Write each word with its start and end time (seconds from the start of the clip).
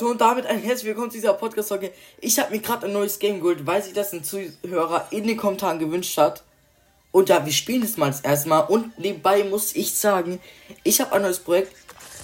Und 0.00 0.20
damit 0.20 0.44
ein 0.44 0.60
herzlich 0.60 0.88
willkommen 0.88 1.10
zu 1.10 1.16
dieser 1.16 1.32
Podcast-Folge. 1.32 1.90
Ich 2.20 2.38
habe 2.38 2.54
mir 2.54 2.60
gerade 2.60 2.86
ein 2.86 2.92
neues 2.92 3.18
Game 3.18 3.40
geholt, 3.40 3.66
weil 3.66 3.82
sich 3.82 3.94
das 3.94 4.12
ein 4.12 4.22
Zuhörer 4.22 5.06
in 5.10 5.26
den 5.26 5.38
Kommentaren 5.38 5.78
gewünscht 5.78 6.18
hat. 6.18 6.42
Und 7.12 7.30
ja, 7.30 7.46
wir 7.46 7.52
spielen 7.52 7.82
es 7.82 7.96
mal 7.96 8.08
das 8.08 8.20
erste 8.20 8.50
Mal. 8.50 8.60
Und 8.60 8.98
nebenbei 8.98 9.42
muss 9.44 9.74
ich 9.74 9.94
sagen, 9.94 10.38
ich 10.84 11.00
habe 11.00 11.12
ein 11.12 11.22
neues 11.22 11.38
Projekt. 11.38 11.74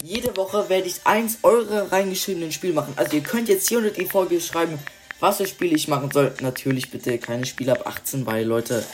Jede 0.02 0.36
Woche 0.36 0.68
werde 0.68 0.86
ich 0.86 1.00
eins 1.04 1.38
eure 1.42 1.90
reingeschriebenen 1.90 2.52
Spiel 2.52 2.74
machen. 2.74 2.92
Also 2.96 3.16
ihr 3.16 3.22
könnt 3.22 3.48
jetzt 3.48 3.70
hier 3.70 3.78
unter 3.78 3.90
die 3.90 4.04
Folge 4.04 4.38
schreiben, 4.42 4.78
was 5.18 5.38
für 5.38 5.46
Spiele 5.46 5.74
ich 5.74 5.88
machen 5.88 6.10
soll. 6.10 6.34
Natürlich 6.42 6.90
bitte 6.90 7.16
keine 7.16 7.46
Spiele 7.46 7.72
ab 7.72 7.86
18, 7.86 8.26
weil 8.26 8.44
Leute, 8.44 8.84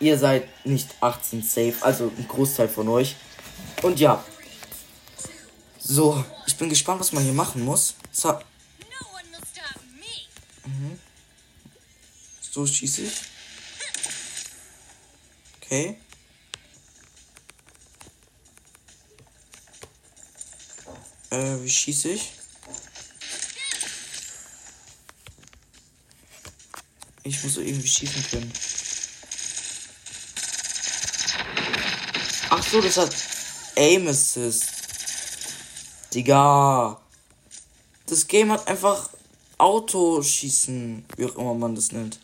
ihr 0.00 0.18
seid 0.18 0.44
nicht 0.66 0.90
18 1.00 1.42
safe. 1.42 1.76
Also 1.80 2.12
ein 2.14 2.28
Großteil 2.28 2.68
von 2.68 2.90
euch. 2.90 3.16
Und 3.82 4.00
ja, 4.00 4.22
so, 5.88 6.24
ich 6.46 6.56
bin 6.56 6.68
gespannt, 6.68 7.00
was 7.00 7.12
man 7.12 7.22
hier 7.22 7.32
machen 7.32 7.64
muss. 7.64 7.94
So, 8.10 8.32
mhm. 10.64 10.98
so 12.40 12.66
schieße 12.66 13.02
ich. 13.02 13.12
Okay. 15.60 15.98
Äh, 21.30 21.62
wie 21.62 21.70
schieße 21.70 22.10
ich? 22.10 22.32
Ich 27.22 27.42
muss 27.42 27.56
irgendwie 27.56 27.88
schießen 27.88 28.26
können. 28.30 28.52
Ach 32.50 32.62
so, 32.62 32.80
das 32.80 32.96
hat 32.96 33.14
Aim 33.76 34.08
Assist. 34.08 34.75
Digga. 36.16 36.98
Das 38.06 38.26
Game 38.26 38.50
hat 38.50 38.66
einfach 38.68 39.10
Autoschießen, 39.58 41.04
wie 41.16 41.24
auch 41.26 41.36
immer 41.36 41.52
man 41.52 41.74
das 41.74 41.92
nennt. 41.92 42.18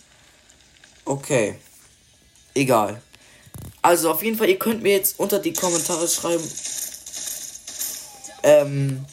Okay. 1.04 1.58
Egal. 2.54 3.02
Also 3.82 4.10
auf 4.10 4.22
jeden 4.22 4.38
Fall, 4.38 4.48
ihr 4.48 4.58
könnt 4.58 4.82
mir 4.82 4.92
jetzt 4.92 5.18
unter 5.18 5.38
die 5.38 5.52
Kommentare 5.52 6.08
schreiben, 6.08 6.48
ähm, 8.42 9.04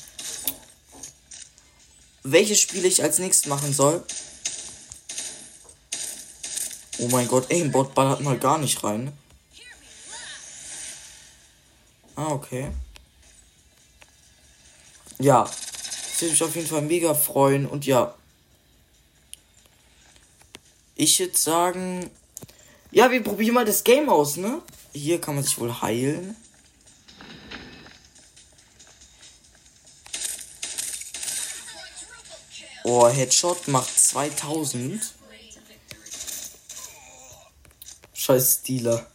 welche 2.23 2.55
Spiele 2.55 2.88
ich 2.88 3.03
als 3.03 3.19
nächstes 3.19 3.47
machen 3.47 3.73
soll. 3.73 4.03
Oh 6.99 7.08
mein 7.09 7.27
Gott, 7.27 7.52
Aimbot 7.52 7.93
ballert 7.93 8.21
mal 8.21 8.38
gar 8.38 8.58
nicht 8.58 8.81
rein. 8.83 9.11
Ah, 12.16 12.27
okay. 12.27 12.71
Ja, 15.19 15.43
das 15.43 16.21
würde 16.21 16.31
mich 16.31 16.43
auf 16.43 16.55
jeden 16.55 16.67
Fall 16.67 16.81
mega 16.81 17.13
freuen. 17.13 17.65
Und 17.65 17.85
ja, 17.85 18.15
ich 20.95 21.19
würde 21.19 21.37
sagen, 21.37 22.09
ja, 22.91 23.11
wir 23.11 23.23
probieren 23.23 23.53
mal 23.53 23.65
das 23.65 23.83
Game 23.83 24.09
aus, 24.09 24.37
ne? 24.37 24.61
Hier 24.93 25.21
kann 25.21 25.35
man 25.35 25.43
sich 25.43 25.59
wohl 25.59 25.81
heilen. 25.81 26.35
Oh, 32.85 33.07
Headshot 33.07 33.67
macht 33.67 33.99
2000. 33.99 35.13
Scheiß 38.13 38.63
Dealer. 38.63 39.05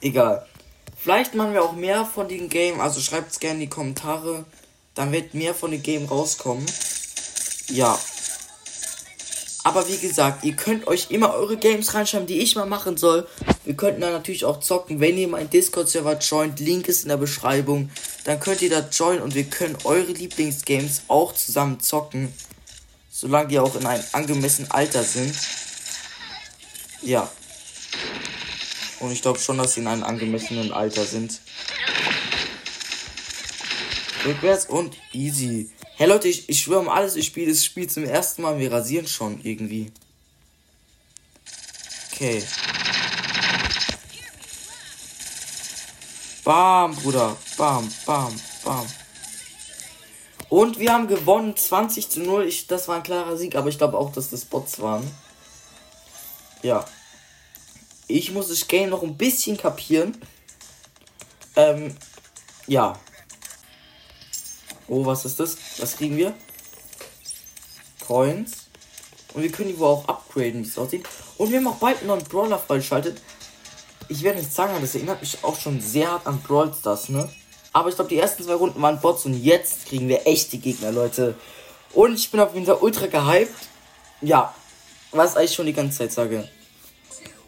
Egal. 0.00 0.46
Vielleicht 1.04 1.34
machen 1.34 1.52
wir 1.52 1.62
auch 1.62 1.74
mehr 1.74 2.06
von 2.06 2.28
dem 2.28 2.48
Game. 2.48 2.80
Also 2.80 2.98
schreibt 2.98 3.30
es 3.30 3.38
gerne 3.38 3.56
in 3.56 3.60
die 3.60 3.68
Kommentare. 3.68 4.46
Dann 4.94 5.12
wird 5.12 5.34
mehr 5.34 5.54
von 5.54 5.70
dem 5.70 5.82
Game 5.82 6.06
rauskommen. 6.06 6.64
Ja. 7.68 7.98
Aber 9.64 9.86
wie 9.86 9.98
gesagt, 9.98 10.44
ihr 10.44 10.56
könnt 10.56 10.86
euch 10.86 11.10
immer 11.10 11.34
eure 11.34 11.58
Games 11.58 11.92
reinschreiben, 11.92 12.26
die 12.26 12.38
ich 12.38 12.56
mal 12.56 12.64
machen 12.64 12.96
soll. 12.96 13.28
Wir 13.66 13.76
könnten 13.76 14.00
dann 14.00 14.14
natürlich 14.14 14.46
auch 14.46 14.60
zocken, 14.60 14.98
wenn 14.98 15.18
ihr 15.18 15.28
meinen 15.28 15.50
Discord-Server 15.50 16.16
joint. 16.16 16.58
Link 16.58 16.88
ist 16.88 17.02
in 17.02 17.10
der 17.10 17.18
Beschreibung. 17.18 17.90
Dann 18.24 18.40
könnt 18.40 18.62
ihr 18.62 18.70
da 18.70 18.88
joinen 18.90 19.20
und 19.20 19.34
wir 19.34 19.44
können 19.44 19.76
eure 19.84 20.10
Lieblingsgames 20.10 21.02
auch 21.08 21.34
zusammen 21.34 21.80
zocken. 21.80 22.32
Solange 23.10 23.48
die 23.48 23.58
auch 23.58 23.76
in 23.76 23.84
einem 23.84 24.04
angemessenen 24.12 24.70
Alter 24.70 25.02
sind. 25.02 25.36
Ja. 27.02 27.30
Und 29.00 29.12
ich 29.12 29.22
glaube 29.22 29.38
schon, 29.38 29.58
dass 29.58 29.74
sie 29.74 29.80
in 29.80 29.86
einem 29.86 30.04
angemessenen 30.04 30.72
Alter 30.72 31.04
sind. 31.04 31.40
Rückwärts 34.24 34.66
und 34.66 34.96
easy. 35.12 35.70
Hey 35.96 36.08
Leute, 36.08 36.28
ich, 36.28 36.48
ich 36.48 36.62
schwöre 36.62 36.80
um 36.80 36.88
alles, 36.88 37.14
ich 37.16 37.26
spiele 37.26 37.50
das 37.52 37.64
Spiel 37.64 37.88
zum 37.88 38.04
ersten 38.04 38.42
Mal. 38.42 38.58
Wir 38.58 38.72
rasieren 38.72 39.06
schon 39.06 39.40
irgendwie. 39.42 39.92
Okay. 42.12 42.42
Bam, 46.44 46.94
Bruder. 46.96 47.36
Bam, 47.56 47.90
bam, 48.06 48.40
bam. 48.64 48.86
Und 50.48 50.78
wir 50.78 50.92
haben 50.92 51.08
gewonnen 51.08 51.56
20 51.56 52.10
zu 52.10 52.20
0. 52.20 52.44
Ich, 52.44 52.66
das 52.66 52.86
war 52.86 52.96
ein 52.96 53.02
klarer 53.02 53.36
Sieg, 53.36 53.56
aber 53.56 53.68
ich 53.68 53.78
glaube 53.78 53.98
auch, 53.98 54.12
dass 54.12 54.30
das 54.30 54.44
Bots 54.44 54.80
waren. 54.80 55.08
Ja. 56.62 56.84
Ich 58.06 58.32
muss 58.32 58.48
das 58.48 58.66
Game 58.68 58.90
noch 58.90 59.02
ein 59.02 59.16
bisschen 59.16 59.56
kapieren. 59.56 60.16
Ähm, 61.56 61.96
ja. 62.66 62.98
Oh, 64.88 65.04
was 65.06 65.24
ist 65.24 65.40
das? 65.40 65.56
Was 65.78 65.96
kriegen 65.96 66.16
wir? 66.16 66.34
Coins. 68.06 68.66
Und 69.32 69.42
wir 69.42 69.50
können 69.50 69.70
die 69.70 69.78
wohl 69.78 69.88
auch 69.88 70.08
upgraden, 70.08 70.62
wie 70.62 70.68
es 70.68 70.78
aussieht. 70.78 71.08
Und 71.38 71.50
wir 71.50 71.58
haben 71.58 71.66
auch 71.66 71.76
bald 71.76 71.98
einen 71.98 72.08
neuen 72.08 72.24
Brawler 72.24 72.58
freigeschaltet. 72.58 73.20
Ich 74.08 74.22
werde 74.22 74.38
nicht 74.38 74.52
sagen, 74.52 74.74
das 74.80 74.94
erinnert 74.94 75.20
mich 75.20 75.42
auch 75.42 75.58
schon 75.58 75.80
sehr 75.80 76.10
hart 76.10 76.26
an 76.26 76.40
Brawl 76.42 76.72
Stars, 76.78 77.08
ne? 77.08 77.28
Aber 77.72 77.88
ich 77.88 77.96
glaube, 77.96 78.10
die 78.10 78.18
ersten 78.18 78.44
zwei 78.44 78.54
Runden 78.54 78.80
waren 78.80 79.00
Bots 79.00 79.24
und 79.24 79.34
jetzt 79.42 79.86
kriegen 79.86 80.08
wir 80.08 80.26
echte 80.26 80.58
Gegner, 80.58 80.92
Leute. 80.92 81.34
Und 81.92 82.14
ich 82.14 82.30
bin 82.30 82.38
auf 82.38 82.54
jeden 82.54 82.66
Fall 82.66 82.78
ultra 82.80 83.06
gehypt. 83.06 83.52
Ja, 84.20 84.54
was 85.10 85.36
ich 85.36 85.52
schon 85.54 85.66
die 85.66 85.72
ganze 85.72 85.98
Zeit 85.98 86.12
sage. 86.12 86.48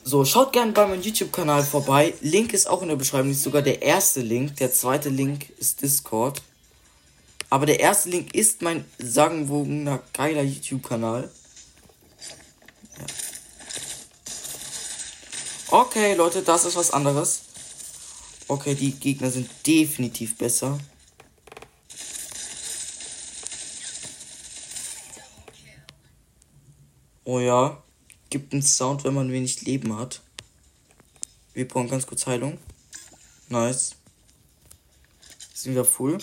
So, 0.08 0.24
schaut 0.24 0.52
gerne 0.52 0.70
bei 0.70 0.86
meinem 0.86 1.02
YouTube-Kanal 1.02 1.64
vorbei. 1.64 2.14
Link 2.20 2.52
ist 2.52 2.68
auch 2.68 2.80
in 2.80 2.86
der 2.86 2.94
Beschreibung. 2.94 3.32
ist 3.32 3.42
sogar 3.42 3.60
der 3.60 3.82
erste 3.82 4.20
Link. 4.20 4.54
Der 4.54 4.72
zweite 4.72 5.08
Link 5.08 5.50
ist 5.58 5.82
Discord. 5.82 6.42
Aber 7.50 7.66
der 7.66 7.80
erste 7.80 8.10
Link 8.10 8.32
ist 8.32 8.62
mein 8.62 8.84
sagenwogener, 8.98 10.00
geiler 10.12 10.42
YouTube-Kanal. 10.42 11.28
Ja. 12.98 13.06
Okay, 15.76 16.14
Leute, 16.14 16.42
das 16.42 16.66
ist 16.66 16.76
was 16.76 16.92
anderes. 16.92 17.42
Okay, 18.46 18.76
die 18.76 18.92
Gegner 18.92 19.32
sind 19.32 19.50
definitiv 19.66 20.38
besser. 20.38 20.78
Oh 27.24 27.40
ja 27.40 27.82
gibt 28.38 28.52
einen 28.52 28.62
Sound, 28.62 29.04
wenn 29.04 29.14
man 29.14 29.32
wenig 29.32 29.62
Leben 29.62 29.96
hat. 29.96 30.20
Wir 31.54 31.66
brauchen 31.66 31.88
ganz 31.88 32.06
kurz 32.06 32.26
Heilung. 32.26 32.58
Nice. 33.48 33.94
Sind 35.54 35.74
wir 35.74 35.86
full. 35.86 36.18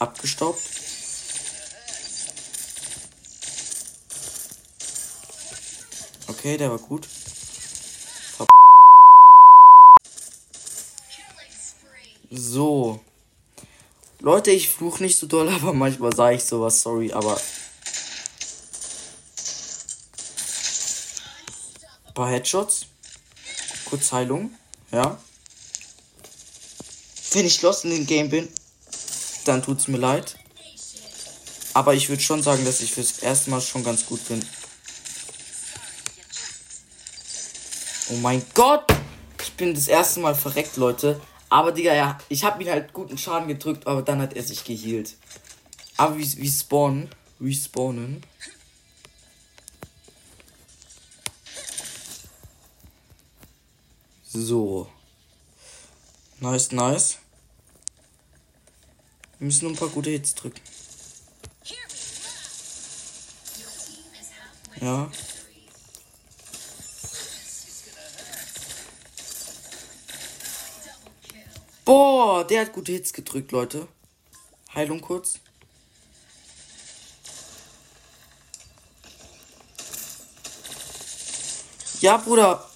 Abgestaubt. 0.00 0.60
Okay, 6.26 6.56
der 6.56 6.70
war 6.70 6.78
gut. 6.78 7.06
So. 12.30 12.98
Leute, 14.18 14.50
ich 14.50 14.68
fluch 14.68 14.98
nicht 14.98 15.16
so 15.16 15.28
doll, 15.28 15.48
aber 15.54 15.72
manchmal 15.72 16.12
sage 16.12 16.34
ich 16.34 16.44
sowas, 16.44 16.82
sorry, 16.82 17.12
aber 17.12 17.40
paar 22.14 22.30
Headshots. 22.30 22.86
Kurz 23.86 24.12
Heilung. 24.12 24.50
Ja. 24.90 25.18
Wenn 27.32 27.46
ich 27.46 27.60
lost 27.62 27.84
in 27.84 27.90
dem 27.90 28.06
Game 28.06 28.30
bin, 28.30 28.48
dann 29.44 29.62
tut's 29.62 29.88
mir 29.88 29.98
leid. 29.98 30.36
Aber 31.74 31.94
ich 31.94 32.08
würde 32.08 32.22
schon 32.22 32.42
sagen, 32.42 32.64
dass 32.64 32.80
ich 32.80 32.92
fürs 32.92 33.18
erste 33.18 33.50
Mal 33.50 33.60
schon 33.60 33.82
ganz 33.82 34.06
gut 34.06 34.26
bin. 34.28 34.40
Oh 38.10 38.16
mein 38.16 38.44
Gott! 38.54 38.84
Ich 39.42 39.52
bin 39.54 39.74
das 39.74 39.88
erste 39.88 40.20
Mal 40.20 40.34
verreckt, 40.34 40.76
Leute. 40.76 41.20
Aber 41.48 41.72
Digga, 41.72 41.94
ja, 41.94 42.18
ich 42.28 42.44
habe 42.44 42.62
ihn 42.62 42.70
halt 42.70 42.92
guten 42.92 43.18
Schaden 43.18 43.48
gedrückt, 43.48 43.86
aber 43.86 44.02
dann 44.02 44.20
hat 44.20 44.34
er 44.34 44.42
sich 44.42 44.64
geheilt. 44.64 45.16
Aber 45.96 46.16
wie, 46.16 46.36
wie 46.38 46.50
spawnen? 46.50 47.08
Respawnen. 47.40 48.22
So. 54.36 54.88
Nice, 56.40 56.72
nice. 56.72 57.18
Wir 59.38 59.46
müssen 59.46 59.62
nur 59.62 59.72
ein 59.72 59.78
paar 59.78 59.88
gute 59.88 60.10
Hits 60.10 60.34
drücken. 60.34 60.60
Ja. 64.80 65.08
Boah, 71.84 72.44
der 72.44 72.62
hat 72.62 72.72
gute 72.72 72.90
Hits 72.90 73.12
gedrückt, 73.12 73.52
Leute. 73.52 73.86
Heilung 74.74 75.00
kurz. 75.00 75.38
Ja, 82.00 82.16
Bruder. 82.16 82.68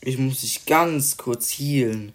Ich 0.00 0.18
muss 0.18 0.40
dich 0.40 0.64
ganz 0.64 1.16
kurz 1.16 1.50
healen. 1.50 2.12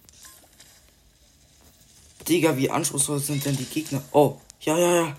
Digga, 2.28 2.56
wie 2.56 2.70
anspruchsvoll 2.70 3.20
sind 3.20 3.46
denn 3.46 3.58
die 3.58 3.66
Gegner? 3.66 4.02
Oh, 4.12 4.38
ja, 4.62 4.78
ja, 4.78 4.96
ja. 4.96 5.18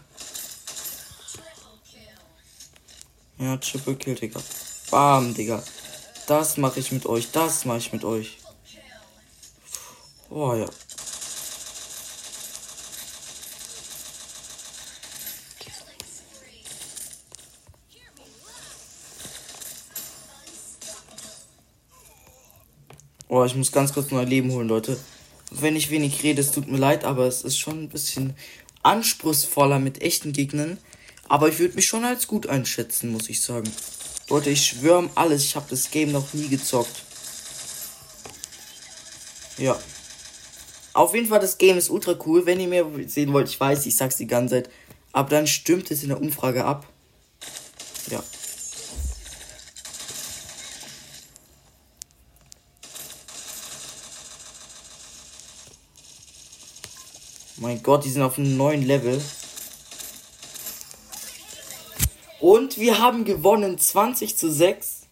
Ja, 3.38 3.56
Triple 3.58 3.96
Kill, 3.96 4.14
Digga. 4.14 4.40
Bam, 4.90 5.34
Digga. 5.34 5.62
Das 6.26 6.56
mache 6.56 6.80
ich 6.80 6.92
mit 6.92 7.04
euch. 7.04 7.30
Das 7.30 7.64
mache 7.64 7.78
ich 7.78 7.92
mit 7.92 8.04
euch. 8.04 8.38
Oh 10.30 10.54
ja. 10.54 10.66
Oh, 23.36 23.44
ich 23.44 23.56
muss 23.56 23.72
ganz 23.72 23.92
kurz 23.92 24.12
neues 24.12 24.28
Leben 24.28 24.52
holen, 24.52 24.68
Leute. 24.68 24.96
Wenn 25.50 25.74
ich 25.74 25.90
wenig 25.90 26.22
rede, 26.22 26.40
es 26.40 26.52
tut 26.52 26.68
mir 26.68 26.78
leid, 26.78 27.02
aber 27.02 27.26
es 27.26 27.42
ist 27.42 27.58
schon 27.58 27.82
ein 27.82 27.88
bisschen 27.88 28.36
anspruchsvoller 28.84 29.80
mit 29.80 30.02
echten 30.02 30.32
Gegnern. 30.32 30.78
Aber 31.28 31.48
ich 31.48 31.58
würde 31.58 31.74
mich 31.74 31.84
schon 31.84 32.04
als 32.04 32.28
gut 32.28 32.46
einschätzen, 32.46 33.10
muss 33.10 33.28
ich 33.28 33.42
sagen. 33.42 33.68
Leute, 34.30 34.50
ich 34.50 34.64
schwöre 34.64 34.98
um 34.98 35.10
alles, 35.16 35.42
ich 35.42 35.56
habe 35.56 35.66
das 35.68 35.90
Game 35.90 36.12
noch 36.12 36.32
nie 36.32 36.46
gezockt. 36.46 36.94
Ja. 39.58 39.76
Auf 40.92 41.12
jeden 41.12 41.26
Fall, 41.26 41.40
das 41.40 41.58
Game 41.58 41.76
ist 41.76 41.90
ultra 41.90 42.16
cool. 42.24 42.46
Wenn 42.46 42.60
ihr 42.60 42.68
mehr 42.68 42.86
sehen 43.08 43.32
wollt, 43.32 43.48
ich 43.48 43.58
weiß, 43.58 43.84
ich 43.86 43.96
sag's 43.96 44.16
die 44.16 44.28
ganze 44.28 44.62
Zeit. 44.62 44.70
Aber 45.10 45.30
dann 45.30 45.48
stimmt 45.48 45.90
es 45.90 46.04
in 46.04 46.10
der 46.10 46.20
Umfrage 46.20 46.64
ab. 46.64 46.86
Mein 57.56 57.82
Gott, 57.82 58.04
die 58.04 58.10
sind 58.10 58.22
auf 58.22 58.38
einem 58.38 58.56
neuen 58.56 58.82
Level. 58.82 59.22
Und 62.40 62.78
wir 62.78 62.98
haben 62.98 63.24
gewonnen 63.24 63.78
20 63.78 64.36
zu 64.36 64.50
6. 64.50 65.02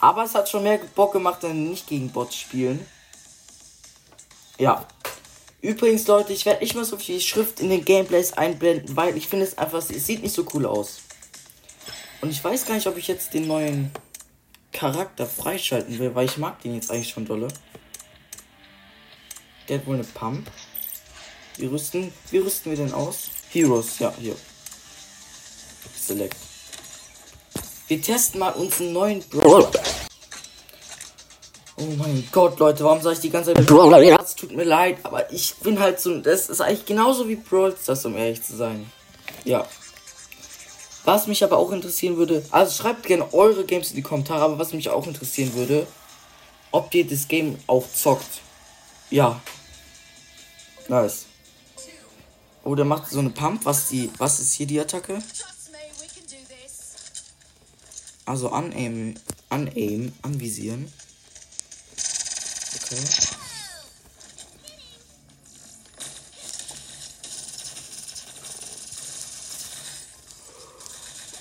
Aber 0.00 0.24
es 0.24 0.34
hat 0.34 0.48
schon 0.48 0.62
mehr 0.62 0.78
Bock 0.94 1.12
gemacht, 1.12 1.42
dann 1.42 1.68
nicht 1.68 1.88
gegen 1.88 2.10
Bots 2.10 2.36
spielen. 2.36 2.86
Ja. 4.58 4.86
Übrigens, 5.60 6.06
Leute, 6.06 6.32
ich 6.32 6.46
werde 6.46 6.60
nicht 6.60 6.76
mal 6.76 6.84
so 6.84 6.96
viel 6.96 7.20
Schrift 7.20 7.58
in 7.58 7.68
den 7.68 7.84
Gameplays 7.84 8.32
einblenden, 8.32 8.96
weil 8.96 9.16
ich 9.16 9.26
finde 9.26 9.44
es 9.44 9.58
einfach, 9.58 9.78
es 9.78 9.88
sieht 9.88 10.22
nicht 10.22 10.34
so 10.34 10.46
cool 10.54 10.66
aus. 10.66 11.00
Und 12.20 12.30
ich 12.30 12.42
weiß 12.42 12.64
gar 12.66 12.76
nicht, 12.76 12.86
ob 12.86 12.96
ich 12.96 13.08
jetzt 13.08 13.34
den 13.34 13.48
neuen 13.48 13.90
Charakter 14.72 15.26
freischalten 15.26 15.98
will, 15.98 16.14
weil 16.14 16.26
ich 16.26 16.38
mag 16.38 16.60
den 16.62 16.74
jetzt 16.74 16.90
eigentlich 16.90 17.10
schon 17.10 17.26
dolle. 17.26 17.48
Der 19.68 19.78
hat 19.78 19.86
wohl 19.86 19.96
eine 19.96 20.04
Pump. 20.04 20.48
Wie 21.58 21.66
rüsten, 21.66 22.12
wie 22.30 22.38
rüsten 22.38 22.70
wir 22.70 22.78
denn 22.78 22.92
aus? 22.94 23.30
Heroes, 23.50 23.98
ja, 23.98 24.14
hier. 24.18 24.36
Select. 25.96 26.36
Wir 27.88 28.00
testen 28.00 28.38
mal 28.38 28.50
unseren 28.50 28.92
neuen 28.92 29.20
Brawler. 29.28 29.70
Oh 31.76 31.86
mein 31.96 32.28
Gott, 32.30 32.58
Leute, 32.58 32.84
warum 32.84 33.00
sage 33.00 33.16
ich 33.16 33.20
die 33.20 33.30
ganze 33.30 33.54
Zeit 33.54 33.66
Brawler? 33.66 34.02
Ja, 34.02 34.20
es 34.22 34.36
tut 34.36 34.52
mir 34.52 34.64
leid, 34.64 34.98
aber 35.02 35.32
ich 35.32 35.56
bin 35.56 35.80
halt 35.80 36.00
so. 36.00 36.18
Das 36.18 36.48
ist 36.48 36.60
eigentlich 36.60 36.86
genauso 36.86 37.28
wie 37.28 37.36
Brawl 37.36 37.76
Stars, 37.80 38.04
um 38.04 38.16
ehrlich 38.16 38.42
zu 38.42 38.56
sein. 38.56 38.90
Ja. 39.44 39.66
Was 41.04 41.26
mich 41.26 41.42
aber 41.42 41.56
auch 41.56 41.72
interessieren 41.72 42.16
würde, 42.18 42.44
also 42.50 42.72
schreibt 42.82 43.06
gerne 43.06 43.32
eure 43.32 43.64
Games 43.64 43.90
in 43.90 43.96
die 43.96 44.02
Kommentare, 44.02 44.42
aber 44.42 44.58
was 44.58 44.72
mich 44.72 44.90
auch 44.90 45.06
interessieren 45.06 45.54
würde, 45.54 45.86
ob 46.70 46.92
ihr 46.94 47.06
das 47.06 47.26
Game 47.26 47.58
auch 47.66 47.84
zockt. 47.92 48.42
Ja. 49.10 49.40
Nice. 50.88 51.27
Oh, 52.68 52.74
der 52.74 52.84
macht 52.84 53.10
so 53.10 53.20
eine 53.20 53.30
Pump. 53.30 53.64
Was 53.64 53.88
die, 53.88 54.10
was 54.18 54.40
ist 54.40 54.52
hier 54.52 54.66
die 54.66 54.78
Attacke? 54.78 55.22
Also 58.26 58.52
aim, 58.52 59.14
aim, 59.48 60.12
anvisieren. 60.20 60.92
Okay. 62.76 63.00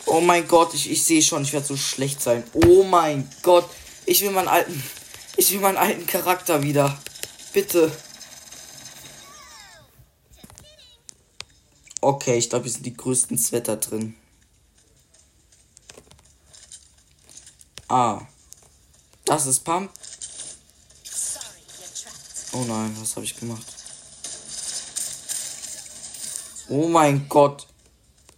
Oh 0.06 0.21
mein 0.21 0.47
Gott, 0.47 0.74
ich, 0.74 0.89
ich 0.89 1.03
sehe 1.03 1.21
schon, 1.21 1.44
ich 1.44 1.51
werde 1.51 1.68
so 1.68 1.75
schlecht 1.75 2.21
sein. 2.21 2.45
Oh 2.53 2.83
mein 2.83 3.29
Gott. 3.41 3.69
Ich 4.06 4.21
will 4.21 4.31
meinen 4.31 4.47
alten. 4.47 4.81
Ich 5.35 5.51
will 5.51 5.59
meinen 5.59 5.75
alten 5.75 6.07
Charakter 6.07 6.63
wieder. 6.63 6.97
Bitte. 7.51 7.91
Okay, 12.07 12.38
ich 12.38 12.50
glaube, 12.50 12.63
hier 12.63 12.71
sind 12.71 12.86
die 12.86 12.95
größten 12.95 13.38
Sweater 13.38 13.75
drin. 13.75 14.15
Ah. 17.89 18.21
Das 19.25 19.45
ist 19.45 19.59
Pump. 19.65 19.92
Oh 22.54 22.63
nein, 22.63 22.95
was 23.01 23.13
habe 23.18 23.25
ich 23.25 23.36
gemacht? 23.36 23.65
Oh 26.69 26.88
mein 26.88 27.27
Gott. 27.27 27.68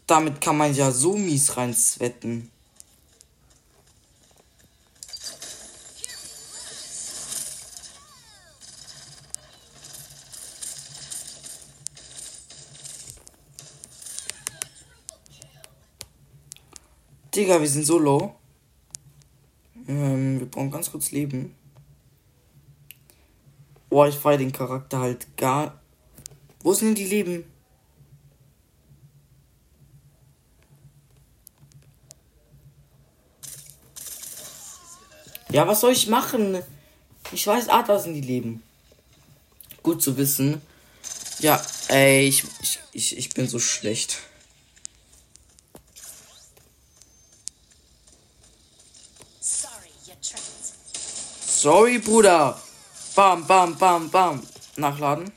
Damit 0.08 0.42
kann 0.42 0.58
man 0.58 0.74
ja 0.74 0.92
so 0.92 1.16
mies 1.16 1.56
rein 1.56 1.76
zwetten. 1.76 2.50
Digga, 17.40 17.62
wir 17.62 17.70
sind 17.70 17.86
so 17.86 17.98
low. 17.98 18.36
Ähm, 19.88 20.42
wir 20.42 20.46
brauchen 20.46 20.72
ganz 20.72 20.92
kurz 20.92 21.12
Leben. 21.12 21.56
Boah, 23.90 24.10
ich 24.10 24.16
feiere 24.16 24.40
den 24.40 24.52
Charakter 24.52 25.00
halt 25.00 25.38
gar. 25.38 25.82
Wo 26.62 26.74
sind 26.74 26.90
denn 26.90 26.96
die 26.96 27.06
Leben? 27.06 27.46
Ja, 35.50 35.66
was 35.66 35.80
soll 35.80 35.94
ich 35.94 36.08
machen? 36.08 36.62
Ich 37.32 37.48
weiß, 37.48 37.70
ah, 37.70 37.84
da 37.84 38.00
sind 38.00 38.16
die 38.16 38.22
Leben. 38.22 38.62
Gut 39.82 40.04
zu 40.04 40.18
wissen. 40.18 40.62
Ja, 41.40 41.66
ey, 41.88 42.28
ich, 42.28 42.44
ich, 42.62 42.80
ich, 42.92 43.18
ich 43.18 43.30
bin 43.30 43.48
so 43.48 43.60
schlecht. 43.60 44.29
Sorry, 51.60 51.98
Bruder. 51.98 52.56
Bam, 53.18 53.46
bam, 53.46 53.74
bam, 53.78 54.10
bam. 54.10 54.42
Nachladen. 54.78 55.30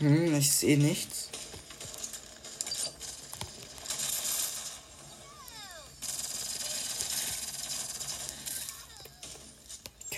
Hm, 0.00 0.34
ich 0.34 0.52
sehe 0.52 0.76
nichts. 0.76 1.30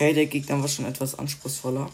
Okay, 0.01 0.15
der 0.15 0.25
Gegner 0.25 0.59
war 0.59 0.67
schon 0.67 0.87
etwas 0.87 1.19
anspruchsvoller. 1.19 1.91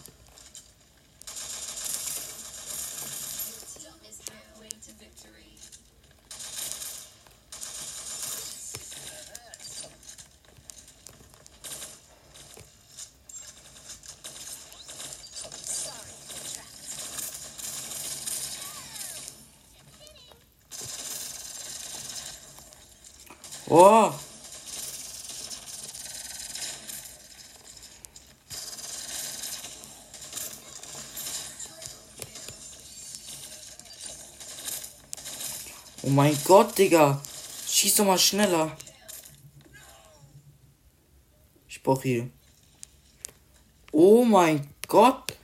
Oh! 23.68 24.12
Mein 36.26 36.38
Gott, 36.42 36.76
Digga. 36.76 37.23
Schieß 37.68 37.95
doch 37.97 38.04
mal 38.04 38.18
schneller. 38.18 38.76
Ich 41.68 41.80
brauch 41.80 42.02
hier. 42.02 42.28
Oh 43.92 44.25
mein 44.25 44.66
Gott. 44.88 45.38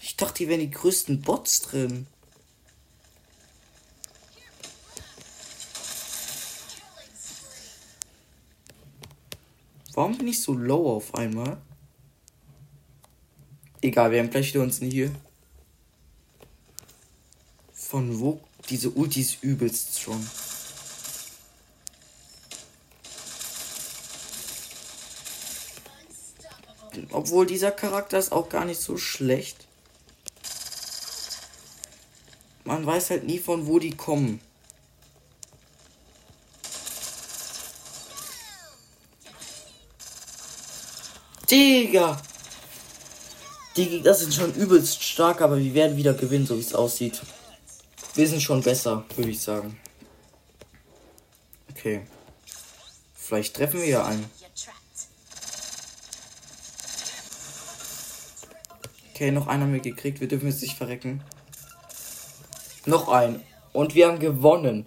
Ich 0.00 0.16
dachte, 0.16 0.38
hier 0.38 0.48
wären 0.48 0.60
die 0.60 0.70
größten 0.70 1.20
Bots 1.20 1.60
drin. 1.62 2.08
Warum 9.94 10.18
bin 10.18 10.26
ich 10.26 10.42
so 10.42 10.54
low 10.54 10.96
auf 10.96 11.14
einmal? 11.14 11.62
Egal, 13.80 14.10
wir 14.10 14.18
haben 14.18 14.30
gleich 14.30 14.52
wieder 14.52 14.64
uns 14.64 14.78
hier. 14.80 15.14
Von 17.72 18.18
wo 18.18 18.40
diese 18.68 18.90
Ultis 18.90 19.38
übelst 19.40 20.00
schon. 20.00 20.28
Obwohl 27.10 27.46
dieser 27.46 27.70
Charakter 27.70 28.18
ist 28.18 28.32
auch 28.32 28.48
gar 28.48 28.64
nicht 28.64 28.80
so 28.80 28.96
schlecht. 28.96 29.66
Man 32.64 32.84
weiß 32.84 33.10
halt 33.10 33.24
nie 33.24 33.38
von 33.38 33.66
wo 33.66 33.78
die 33.78 33.96
kommen. 33.96 34.40
Digga! 41.50 42.20
Die 43.76 43.88
Gegner 43.88 44.14
sind 44.14 44.34
schon 44.34 44.54
übelst 44.54 45.02
stark, 45.02 45.42
aber 45.42 45.58
wir 45.58 45.74
werden 45.74 45.96
wieder 45.96 46.14
gewinnen, 46.14 46.46
so 46.46 46.56
wie 46.56 46.62
es 46.62 46.74
aussieht. 46.74 47.20
Wir 48.16 48.26
sind 48.26 48.42
schon 48.42 48.62
besser, 48.62 49.04
würde 49.14 49.30
ich 49.30 49.42
sagen. 49.42 49.78
Okay. 51.70 52.06
Vielleicht 53.14 53.54
treffen 53.54 53.80
wir 53.80 53.88
ja 53.88 54.06
einen. 54.06 54.24
Okay, 59.10 59.30
noch 59.30 59.46
einer 59.46 59.66
mehr 59.66 59.80
gekriegt. 59.80 60.20
Wir 60.20 60.28
dürfen 60.28 60.48
jetzt 60.48 60.62
nicht 60.62 60.78
verrecken. 60.78 61.22
Noch 62.86 63.08
ein. 63.08 63.42
Und 63.74 63.94
wir 63.94 64.08
haben 64.08 64.18
gewonnen. 64.18 64.86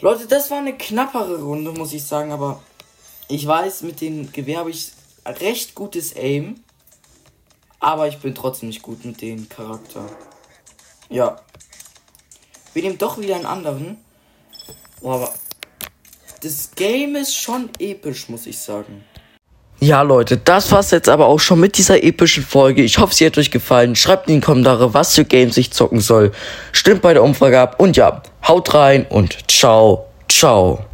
Leute, 0.00 0.28
das 0.28 0.50
war 0.50 0.58
eine 0.58 0.76
knappere 0.76 1.42
Runde, 1.42 1.72
muss 1.72 1.92
ich 1.92 2.04
sagen. 2.04 2.30
Aber 2.30 2.62
ich 3.28 3.44
weiß, 3.44 3.82
mit 3.82 4.00
dem 4.00 4.30
Gewehr 4.30 4.60
habe 4.60 4.70
ich 4.70 4.92
recht 5.24 5.74
gutes 5.74 6.14
Aim. 6.14 6.62
Aber 7.80 8.06
ich 8.06 8.18
bin 8.18 8.34
trotzdem 8.34 8.68
nicht 8.68 8.82
gut 8.82 9.04
mit 9.04 9.20
dem 9.22 9.48
Charakter. 9.48 10.08
Ja. 11.08 11.40
Wir 12.76 12.82
nehmen 12.82 12.98
doch 12.98 13.18
wieder 13.18 13.36
einen 13.36 13.46
anderen. 13.46 13.96
Oh, 15.00 15.12
aber 15.12 15.32
das 16.42 16.72
Game 16.76 17.16
ist 17.16 17.34
schon 17.34 17.70
episch, 17.78 18.28
muss 18.28 18.46
ich 18.46 18.58
sagen. 18.58 19.02
Ja, 19.80 20.02
Leute, 20.02 20.36
das 20.36 20.70
war's 20.72 20.90
jetzt 20.90 21.08
aber 21.08 21.24
auch 21.24 21.40
schon 21.40 21.58
mit 21.58 21.78
dieser 21.78 22.04
epischen 22.04 22.44
Folge. 22.44 22.82
Ich 22.82 22.98
hoffe, 22.98 23.14
sie 23.14 23.24
hat 23.24 23.38
euch 23.38 23.50
gefallen. 23.50 23.96
Schreibt 23.96 24.28
in 24.28 24.34
die 24.34 24.40
Kommentare, 24.42 24.92
was 24.92 25.14
für 25.14 25.24
Games 25.24 25.56
ich 25.56 25.70
zocken 25.70 26.00
soll. 26.00 26.32
Stimmt 26.72 27.00
bei 27.00 27.14
der 27.14 27.22
Umfrage 27.22 27.58
ab. 27.58 27.76
Und 27.80 27.96
ja, 27.96 28.22
haut 28.46 28.74
rein 28.74 29.06
und 29.08 29.50
ciao, 29.50 30.08
ciao. 30.28 30.84